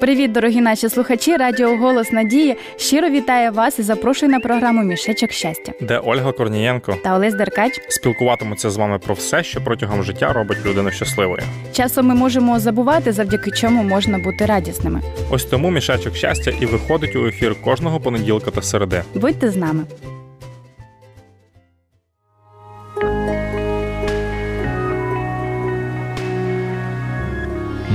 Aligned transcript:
Привіт, 0.00 0.32
дорогі 0.32 0.60
наші 0.60 0.88
слухачі! 0.88 1.36
Радіо 1.36 1.76
Голос 1.76 2.12
Надії 2.12 2.56
щиро 2.76 3.10
вітає 3.10 3.50
вас 3.50 3.78
і 3.78 3.82
запрошує 3.82 4.32
на 4.32 4.40
програму 4.40 4.82
Мішечок 4.82 5.32
щастя, 5.32 5.72
де 5.80 5.98
Ольга 5.98 6.32
Корнієнко 6.32 6.96
та 7.04 7.16
Олесь 7.16 7.34
Деркач 7.34 7.80
спілкуватимуться 7.88 8.70
з 8.70 8.76
вами 8.76 8.98
про 8.98 9.14
все, 9.14 9.42
що 9.44 9.60
протягом 9.64 10.02
життя 10.02 10.32
робить 10.32 10.66
людину 10.66 10.90
щасливою. 10.90 11.42
Часом 11.72 12.06
ми 12.06 12.14
можемо 12.14 12.58
забувати, 12.58 13.12
завдяки 13.12 13.50
чому 13.50 13.82
можна 13.82 14.18
бути 14.18 14.46
радісними. 14.46 15.00
Ось 15.30 15.44
тому 15.44 15.70
мішечок 15.70 16.16
щастя 16.16 16.52
і 16.60 16.66
виходить 16.66 17.16
у 17.16 17.26
ефір 17.26 17.54
кожного 17.64 18.00
понеділка 18.00 18.50
та 18.50 18.62
середи. 18.62 19.02
Будьте 19.14 19.50
з 19.50 19.56
нами. 19.56 19.84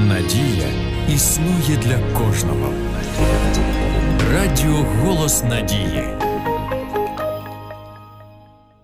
Надія 0.07 0.50
існує 1.41 1.77
для 1.77 2.17
кожного. 2.19 2.73
Радіо 4.33 4.85
Голос 5.03 5.43
Надії. 5.43 6.03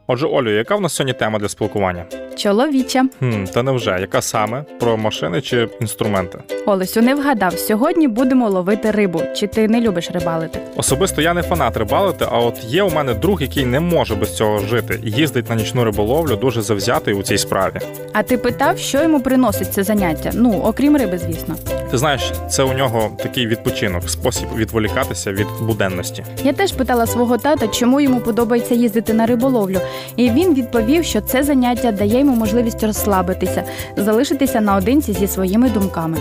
Отже, 0.07 0.27
Олю, 0.27 0.49
яка 0.55 0.75
в 0.75 0.81
нас 0.81 0.93
сьогодні 0.93 1.13
тема 1.13 1.39
для 1.39 1.49
спілкування? 1.49 2.05
Чоловіча. 2.37 3.05
Хм, 3.19 3.43
Та 3.53 3.63
невже? 3.63 3.97
Яка 4.01 4.21
саме? 4.21 4.63
Про 4.79 4.97
машини 4.97 5.41
чи 5.41 5.69
інструменти? 5.81 6.39
Олесю, 6.65 7.01
не 7.01 7.15
вгадав. 7.15 7.59
Сьогодні 7.59 8.07
будемо 8.07 8.49
ловити 8.49 8.91
рибу. 8.91 9.21
Чи 9.35 9.47
ти 9.47 9.67
не 9.67 9.81
любиш 9.81 10.11
рибалити? 10.11 10.59
Особисто 10.75 11.21
я 11.21 11.33
не 11.33 11.41
фанат 11.43 11.77
рибалити, 11.77 12.25
а 12.31 12.39
от 12.39 12.63
є 12.63 12.83
у 12.83 12.89
мене 12.89 13.13
друг, 13.13 13.41
який 13.41 13.65
не 13.65 13.79
може 13.79 14.15
без 14.15 14.35
цього 14.37 14.59
жити. 14.59 14.99
Їздить 15.03 15.49
на 15.49 15.55
нічну 15.55 15.83
риболовлю, 15.83 16.35
дуже 16.35 16.61
завзятий 16.61 17.13
у 17.13 17.23
цій 17.23 17.37
справі. 17.37 17.79
А 18.13 18.23
ти 18.23 18.37
питав, 18.37 18.77
що 18.77 19.01
йому 19.03 19.19
приносить 19.19 19.73
це 19.73 19.83
заняття? 19.83 20.31
Ну, 20.33 20.61
окрім 20.65 20.97
риби, 20.97 21.17
звісно. 21.17 21.55
Ти 21.91 21.97
знаєш, 21.97 22.31
це 22.49 22.63
у 22.63 22.73
нього 22.73 23.11
такий 23.23 23.47
відпочинок, 23.47 24.09
спосіб 24.09 24.47
відволікатися 24.55 25.31
від 25.31 25.47
буденності. 25.61 26.23
Я 26.43 26.53
теж 26.53 26.71
питала 26.71 27.07
свого 27.07 27.37
тата, 27.37 27.67
чому 27.67 28.01
йому 28.01 28.19
подобається 28.19 28.75
їздити 28.75 29.13
на 29.13 29.25
риболовлю, 29.25 29.79
і 30.15 30.29
він 30.29 30.53
відповів, 30.53 31.05
що 31.05 31.21
це 31.21 31.43
заняття 31.43 31.91
дає 31.91 32.23
йому 32.27 32.39
можливість 32.39 32.83
розслабитися, 32.83 33.63
залишитися 33.97 34.61
наодинці 34.61 35.13
зі 35.13 35.27
своїми 35.27 35.69
думками. 35.69 36.17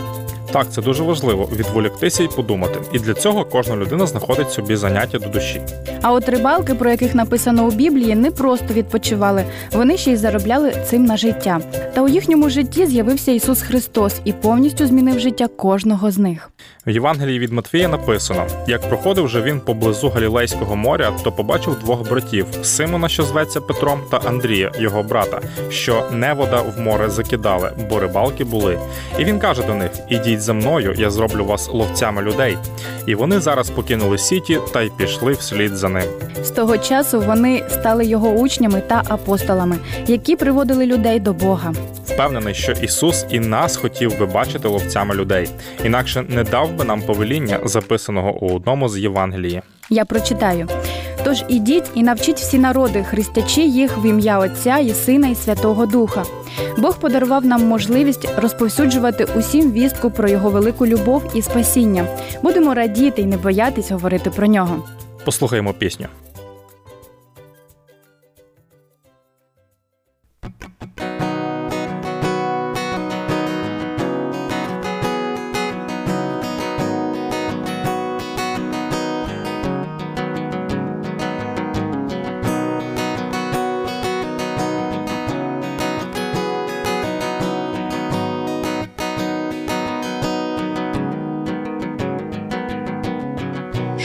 Так, 0.53 0.67
це 0.71 0.83
дуже 0.83 1.03
важливо 1.03 1.49
відволіктися 1.57 2.23
і 2.23 2.29
подумати. 2.29 2.81
І 2.93 2.99
для 2.99 3.15
цього 3.15 3.45
кожна 3.45 3.77
людина 3.77 4.07
знаходить 4.07 4.51
собі 4.51 4.77
заняття 4.77 5.19
до 5.19 5.29
душі. 5.29 5.61
А 6.03 6.13
от 6.13 6.29
рибалки, 6.29 6.75
про 6.75 6.91
яких 6.91 7.15
написано 7.15 7.67
у 7.67 7.71
Біблії, 7.71 8.15
не 8.15 8.31
просто 8.31 8.75
відпочивали, 8.75 9.45
вони 9.73 9.97
ще 9.97 10.13
й 10.13 10.17
заробляли 10.17 10.73
цим 10.87 11.05
на 11.05 11.17
життя. 11.17 11.61
Та 11.95 12.03
у 12.03 12.09
їхньому 12.09 12.51
житті 12.51 12.87
з'явився 12.87 13.33
Ісус 13.33 13.63
Христос 13.63 14.21
і 14.25 14.33
повністю 14.33 14.87
змінив 14.87 15.21
життя 15.21 15.49
кожного 15.49 16.11
з 16.11 16.19
них. 16.19 16.51
В 16.87 16.91
Євангелії 16.91 17.39
від 17.39 17.53
Матвія 17.53 17.89
написано: 17.89 18.47
як 18.67 18.89
проходив 18.89 19.29
же 19.29 19.43
він 19.43 19.61
поблизу 19.61 20.09
Галілейського 20.09 20.77
моря, 20.77 21.13
то 21.25 21.33
побачив 21.33 21.79
двох 21.79 22.11
братів 22.11 22.47
Симона, 22.63 23.09
що 23.09 23.23
зветься 23.23 23.61
Петром, 23.61 24.01
та 24.11 24.17
Андрія, 24.17 24.73
його 24.79 25.03
брата, 25.03 25.41
що 25.71 26.05
невода 26.13 26.61
в 26.61 26.81
море 26.81 27.11
закидали, 27.11 27.73
бо 27.91 28.01
рибалки 28.01 28.45
були. 28.45 28.79
І 29.19 29.25
він 29.25 29.39
каже 29.39 29.63
до 29.63 29.75
них: 29.75 29.91
Ідіть 30.09 30.41
за 30.41 30.53
мною, 30.53 30.95
я 30.99 31.11
зроблю 31.11 31.45
вас 31.45 31.69
ловцями 31.69 32.23
людей. 32.23 32.59
І 33.07 33.15
вони 33.15 33.41
зараз 33.41 33.71
покинули 33.71 34.19
сіті 34.19 34.59
та 34.73 34.83
й 34.83 34.91
пішли 34.99 35.33
вслід 35.33 35.77
за 35.77 35.89
ним. 35.89 36.09
З 36.43 36.51
того 36.51 36.79
часу 36.79 37.21
вони 37.21 37.65
стали 37.69 38.07
його 38.07 38.29
учнями 38.29 38.81
та 38.81 39.03
апостолами, 39.09 39.79
які 40.07 40.37
приводили 40.37 40.87
людей 40.87 41.21
до 41.21 41.33
Бога. 41.33 41.73
Впевнений, 42.07 42.55
що 42.55 42.73
Ісус 42.73 43.27
і 43.31 43.41
нас 43.41 43.77
хотів 43.77 44.19
би 44.19 44.27
бачити 44.27 44.69
ловцями 44.69 45.15
людей, 45.15 45.49
інакше 45.85 46.25
не 46.29 46.45
дав 46.45 46.76
би 46.77 46.85
нам 46.85 47.03
повеління, 47.03 47.61
записаного 47.65 48.39
у 48.45 48.57
одному 48.57 48.89
з 48.89 48.99
Євангелії. 48.99 49.63
Я 49.91 50.05
прочитаю. 50.05 50.69
Тож 51.25 51.45
ідіть 51.49 51.91
і 51.95 52.03
навчіть 52.03 52.37
всі 52.37 52.59
народи, 52.59 53.05
хрестячи 53.05 53.61
їх 53.61 53.99
в 53.99 54.07
ім'я 54.07 54.39
Отця 54.39 54.79
і 54.79 54.91
Сина 54.91 55.29
і 55.29 55.35
Святого 55.35 55.87
Духа. 55.87 56.23
Бог 56.79 56.99
подарував 56.99 57.47
нам 57.47 57.67
можливість 57.67 58.29
розповсюджувати 58.37 59.27
усім 59.39 59.73
вістку 59.73 60.11
про 60.11 60.29
його 60.29 60.51
велику 60.51 60.87
любов 60.87 61.23
і 61.35 61.43
спасіння. 61.43 62.07
Будемо 62.43 62.75
радіти 62.75 63.23
і 63.23 63.27
не 63.27 63.37
боятись 63.37 63.91
говорити 63.91 64.31
про 64.31 64.47
нього. 64.47 64.85
Послухаємо 65.25 65.73
пісню. 65.73 66.07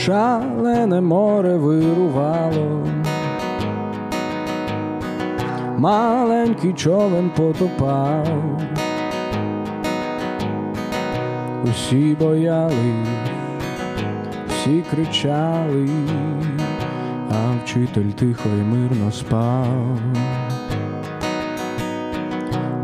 Шалене 0.04 1.00
море 1.00 1.56
вирувало, 1.56 2.86
маленький 5.78 6.72
човен 6.72 7.30
потопав, 7.36 8.60
усі 11.64 12.16
бояли, 12.20 12.94
всі 14.48 14.84
кричали, 14.90 15.88
а 17.30 17.64
вчитель 17.64 18.10
тихо 18.10 18.48
й 18.58 18.62
мирно 18.62 19.12
спав. 19.12 19.98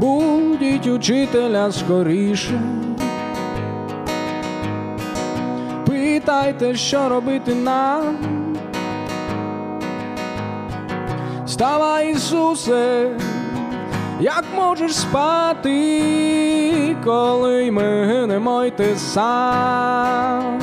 Будіть 0.01 0.87
учителя 0.87 1.73
скоріше. 1.73 2.61
Питайте, 6.29 6.75
що 6.75 7.09
робити 7.09 7.55
нам. 7.55 8.17
Ставай, 11.47 12.13
Ісусе, 12.13 13.11
як 14.21 14.45
можеш 14.57 14.97
спати, 14.97 15.77
коли 17.05 17.71
ми 17.71 18.07
гинемо 18.07 18.65
й 18.65 18.71
ти 18.71 18.97
сам, 18.97 20.61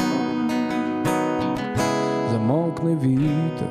замовкне 2.32 2.98
вітер, 3.04 3.70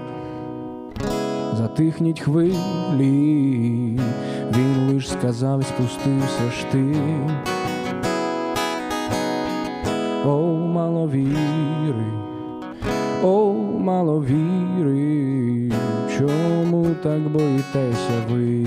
затихніть 1.52 2.20
хвилі, 2.20 4.00
він 4.56 4.88
лиш 4.88 5.10
сказав, 5.10 5.64
спустився 5.64 6.50
ж 6.58 6.66
ти. 6.72 6.96
Маловіри, 11.04 12.06
о, 13.22 13.52
маловіри, 13.78 15.72
чому 16.18 16.86
так 17.02 17.20
боїтеся 17.20 18.24
ви? 18.30 18.66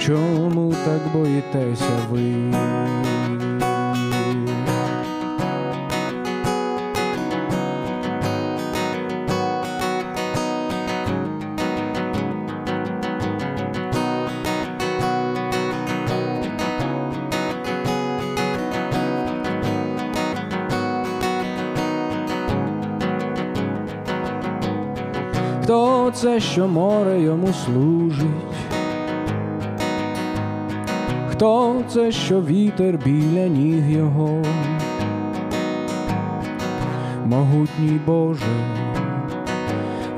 Чому 0.00 0.74
так 0.84 1.00
боїтеся 1.12 1.98
ви? 2.10 2.54
Хто 25.70 26.10
це, 26.14 26.40
що 26.40 26.68
море 26.68 27.20
йому 27.20 27.46
служить? 27.52 28.26
Хто 31.30 31.82
це, 31.88 32.12
що 32.12 32.40
вітер 32.42 32.98
біля 33.04 33.46
ніг 33.46 33.90
його? 33.90 34.42
Могутній 37.26 38.00
Боже, 38.06 38.42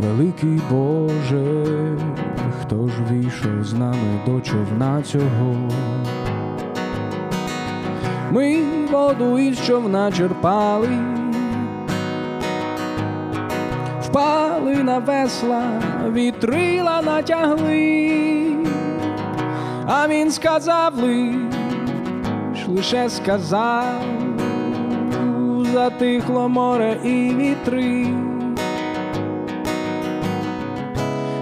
великий 0.00 0.60
Боже, 0.70 1.66
хто 2.60 2.88
ж 2.88 2.94
війшов 3.10 3.64
з 3.64 3.72
нами 3.72 4.20
до 4.26 4.40
човна 4.40 5.02
цього? 5.02 5.56
Ми 8.30 8.62
воду 8.92 9.38
із 9.38 9.66
човна 9.66 10.12
черпали. 10.12 11.21
Впали 14.12 14.82
на 14.82 14.98
весла, 14.98 15.62
вітрила 16.12 17.02
натягли, 17.02 18.56
а 19.86 20.08
він 20.08 20.30
сказав 20.30 20.94
лиш, 20.96 22.68
лише 22.68 23.10
сказав, 23.10 24.02
затихло 25.72 26.48
море 26.48 26.96
і 27.04 27.34
вітри. 27.34 28.06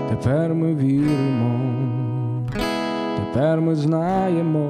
Тепер 0.09 0.55
ми 0.55 0.75
віримо, 0.75 1.61
тепер 3.17 3.61
ми 3.61 3.75
знаємо, 3.75 4.69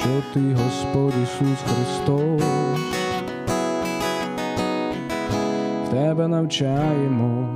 що 0.00 0.08
ти 0.34 0.40
Господь 0.40 1.22
Ісус 1.22 1.58
Христос. 1.66 2.77
Тебе 5.98 6.28
навчаємо, 6.28 7.46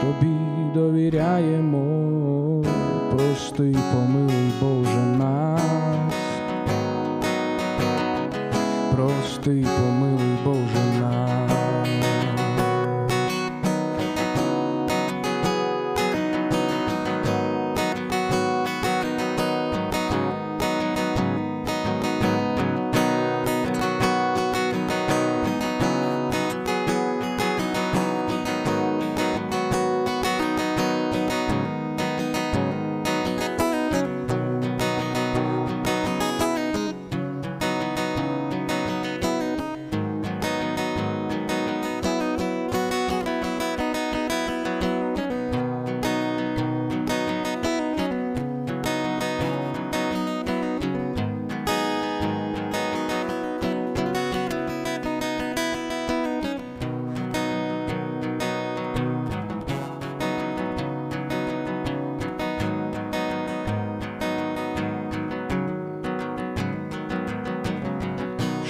тобі 0.00 0.36
довіряємо, 0.74 1.84
прости, 3.10 3.76
помилуй 3.92 4.50
Боже 4.60 5.06
нас, 5.18 6.14
прости, 8.96 9.66
помилуй 9.78 10.25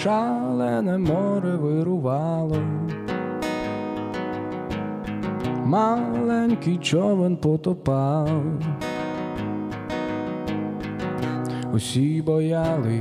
шалене 0.07 0.99
море 0.99 1.57
вирувало, 1.57 2.59
маленький 5.65 6.79
човен 6.79 7.37
потопав, 7.37 8.43
усі 11.73 12.23
боялись, 12.23 13.01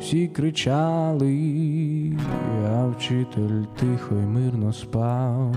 всі 0.00 0.28
кричали, 0.28 2.12
а 2.68 2.86
вчитель 2.86 3.62
тихо 3.80 4.14
й 4.14 4.26
мирно 4.26 4.72
спав. 4.72 5.56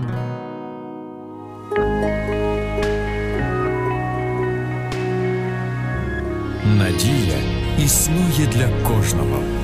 Надія 6.78 7.38
існує 7.78 8.46
для 8.52 8.68
кожного. 8.88 9.59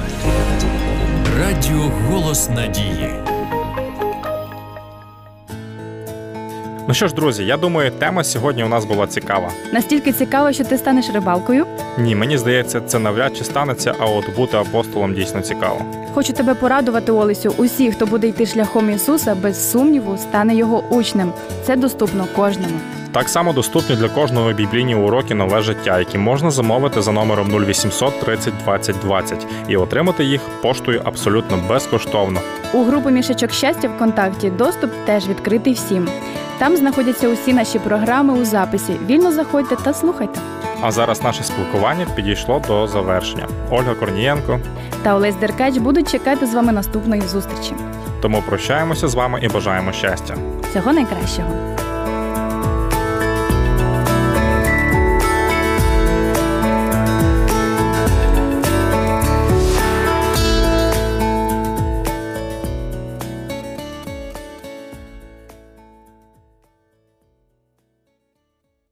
Радіо 1.41 1.91
Голос 2.11 2.51
Надії. 2.51 3.11
Ну 6.89 6.95
що 6.95 7.09
ж, 7.09 7.15
друзі, 7.15 7.45
я 7.45 7.57
думаю, 7.57 7.91
тема 7.91 8.25
сьогодні 8.25 8.65
у 8.65 8.69
нас 8.69 8.85
була 8.85 9.07
цікава. 9.07 9.51
Настільки 9.73 10.13
цікаво, 10.13 10.53
що 10.53 10.65
ти 10.65 10.79
станеш 10.79 11.11
рибалкою. 11.15 11.67
Ні, 11.99 12.15
мені 12.15 12.39
здається, 12.39 12.81
це 12.81 12.99
навряд 12.99 13.37
чи 13.37 13.45
станеться, 13.45 13.95
а 13.99 14.05
от 14.07 14.37
бути 14.37 14.57
апостолом 14.57 15.15
дійсно 15.15 15.41
цікаво. 15.41 15.83
Хочу 16.15 16.33
тебе 16.33 16.55
порадувати, 16.55 17.13
Олесю. 17.13 17.55
Усі, 17.57 17.93
хто 17.93 18.07
буде 18.07 18.29
йти 18.29 18.47
шляхом 18.47 18.91
Ісуса, 18.91 19.35
без 19.35 19.71
сумніву, 19.71 20.19
стане 20.19 20.55
його 20.55 20.85
учнем. 20.91 21.33
Це 21.65 21.77
доступно 21.77 22.27
кожному. 22.37 22.75
Так 23.17 23.29
само 23.29 23.53
доступні 23.53 23.97
для 23.97 24.09
кожного 24.09 24.53
біблійні 24.53 24.95
уроки 24.95 25.35
нове 25.35 25.63
життя, 25.63 25.99
які 25.99 26.19
можна 26.19 26.51
замовити 26.51 27.03
за 27.03 27.13
номером 27.13 27.51
0800 27.51 28.21
30 28.21 28.55
20 28.65 28.97
20 29.03 29.47
і 29.69 29.77
отримати 29.77 30.25
їх 30.25 30.41
поштою 30.63 31.03
абсолютно 31.05 31.59
безкоштовно. 31.69 32.41
У 32.73 32.85
групу 32.85 33.11
мішечок 33.11 33.53
щастя 33.53 33.89
ВКонтакті 33.89 34.51
доступ 34.51 34.91
теж 35.05 35.29
відкритий 35.29 35.73
всім. 35.73 36.09
Там 36.59 36.77
знаходяться 36.77 37.29
усі 37.29 37.53
наші 37.53 37.79
програми 37.79 38.35
у 38.35 38.45
записі. 38.45 38.93
Вільно 39.07 39.33
заходьте 39.33 39.77
та 39.77 39.95
слухайте. 39.95 40.41
А 40.81 40.91
зараз 40.91 41.23
наше 41.23 41.45
спілкування 41.45 42.07
підійшло 42.17 42.63
до 42.69 42.87
завершення. 42.87 43.47
Ольга 43.71 43.95
Корнієнко. 43.95 44.61
Та 45.03 45.15
Олесь 45.15 45.37
Деркач 45.37 45.79
будуть 45.79 46.11
чекати 46.11 46.47
з 46.47 46.55
вами 46.55 46.73
наступної 46.73 47.23
зустрічі. 47.23 47.73
Тому 48.23 48.43
прощаємося 48.47 49.09
з 49.09 49.15
вами 49.15 49.41
і 49.43 49.49
бажаємо 49.49 49.93
щастя. 49.93 50.35
Всього 50.71 50.93
найкращого. 50.93 51.76